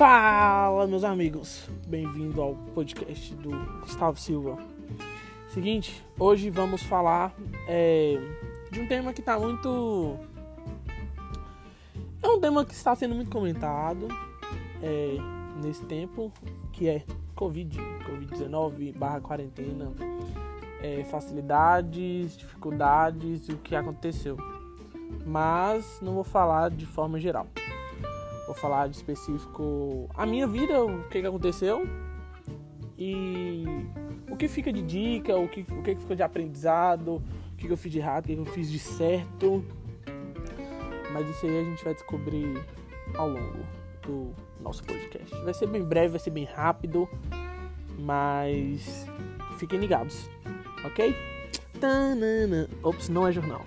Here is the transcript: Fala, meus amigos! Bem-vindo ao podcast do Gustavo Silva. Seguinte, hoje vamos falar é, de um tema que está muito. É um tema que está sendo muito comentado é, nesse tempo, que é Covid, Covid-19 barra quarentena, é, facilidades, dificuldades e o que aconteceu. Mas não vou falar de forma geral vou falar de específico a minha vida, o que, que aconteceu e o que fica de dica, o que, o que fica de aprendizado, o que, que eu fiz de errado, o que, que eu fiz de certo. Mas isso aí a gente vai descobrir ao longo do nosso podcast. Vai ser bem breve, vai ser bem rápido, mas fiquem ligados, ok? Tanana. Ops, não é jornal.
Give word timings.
Fala, 0.00 0.86
meus 0.86 1.04
amigos! 1.04 1.68
Bem-vindo 1.86 2.40
ao 2.40 2.54
podcast 2.74 3.34
do 3.34 3.50
Gustavo 3.82 4.18
Silva. 4.18 4.56
Seguinte, 5.48 6.02
hoje 6.18 6.48
vamos 6.48 6.82
falar 6.82 7.34
é, 7.68 8.18
de 8.70 8.80
um 8.80 8.88
tema 8.88 9.12
que 9.12 9.20
está 9.20 9.38
muito. 9.38 10.16
É 12.22 12.26
um 12.26 12.40
tema 12.40 12.64
que 12.64 12.72
está 12.72 12.94
sendo 12.94 13.14
muito 13.14 13.30
comentado 13.30 14.08
é, 14.82 15.18
nesse 15.62 15.84
tempo, 15.84 16.32
que 16.72 16.88
é 16.88 17.04
Covid, 17.34 17.78
Covid-19 17.78 18.96
barra 18.96 19.20
quarentena, 19.20 19.92
é, 20.80 21.04
facilidades, 21.10 22.38
dificuldades 22.38 23.50
e 23.50 23.52
o 23.52 23.58
que 23.58 23.76
aconteceu. 23.76 24.38
Mas 25.26 26.00
não 26.00 26.14
vou 26.14 26.24
falar 26.24 26.70
de 26.70 26.86
forma 26.86 27.20
geral 27.20 27.46
vou 28.50 28.54
falar 28.54 28.88
de 28.88 28.96
específico 28.96 30.08
a 30.14 30.26
minha 30.26 30.46
vida, 30.46 30.84
o 30.84 31.04
que, 31.04 31.20
que 31.20 31.26
aconteceu 31.26 31.86
e 32.98 33.64
o 34.28 34.36
que 34.36 34.48
fica 34.48 34.72
de 34.72 34.82
dica, 34.82 35.36
o 35.36 35.48
que, 35.48 35.60
o 35.60 35.82
que 35.82 35.94
fica 35.94 36.16
de 36.16 36.22
aprendizado, 36.22 37.22
o 37.52 37.56
que, 37.56 37.68
que 37.68 37.72
eu 37.72 37.76
fiz 37.76 37.92
de 37.92 37.98
errado, 37.98 38.24
o 38.24 38.26
que, 38.26 38.34
que 38.34 38.40
eu 38.40 38.46
fiz 38.46 38.68
de 38.68 38.78
certo. 38.80 39.64
Mas 41.12 41.28
isso 41.28 41.46
aí 41.46 41.60
a 41.60 41.64
gente 41.64 41.84
vai 41.84 41.94
descobrir 41.94 42.60
ao 43.16 43.28
longo 43.28 43.58
do 44.02 44.34
nosso 44.60 44.82
podcast. 44.82 45.32
Vai 45.44 45.54
ser 45.54 45.68
bem 45.68 45.84
breve, 45.84 46.08
vai 46.08 46.20
ser 46.20 46.30
bem 46.30 46.44
rápido, 46.44 47.08
mas 48.00 49.06
fiquem 49.58 49.78
ligados, 49.78 50.28
ok? 50.84 51.14
Tanana. 51.78 52.68
Ops, 52.82 53.08
não 53.08 53.28
é 53.28 53.32
jornal. 53.32 53.64